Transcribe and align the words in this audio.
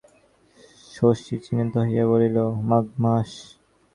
শশী 0.91 1.35
চিন্তিত 1.45 1.75
হইয়া 1.83 2.05
বলিল, 2.11 2.37
মাঘ 2.69 2.85
মাস? 3.03 3.29